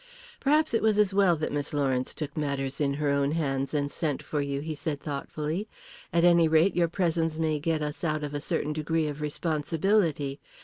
"Perhaps 0.39 0.73
it 0.73 0.81
was 0.81 0.97
as 0.97 1.13
well 1.13 1.35
that 1.35 1.51
Miss 1.51 1.75
Lawrence 1.75 2.15
took 2.15 2.35
matters 2.35 2.81
in 2.81 2.95
her 2.95 3.09
own 3.11 3.33
hands 3.33 3.71
and 3.71 3.91
sent 3.91 4.23
for 4.23 4.41
you," 4.41 4.59
he 4.59 4.73
said 4.73 4.99
thoughtfully. 4.99 5.67
"At 6.11 6.23
any 6.23 6.47
rate, 6.47 6.75
your 6.75 6.87
presence 6.89 7.37
may 7.37 7.59
get 7.59 7.83
us 7.83 8.03
out 8.03 8.23
of 8.23 8.33
a 8.33 8.41
certain 8.41 8.73
degree 8.73 9.05
of 9.05 9.21
responsibility. 9.21 10.39